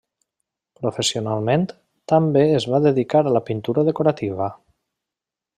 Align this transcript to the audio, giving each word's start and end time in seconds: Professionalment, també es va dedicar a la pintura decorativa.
Professionalment, 0.79 1.67
també 2.13 2.45
es 2.61 2.67
va 2.73 2.81
dedicar 2.89 3.23
a 3.27 3.37
la 3.39 3.45
pintura 3.51 3.87
decorativa. 3.91 4.53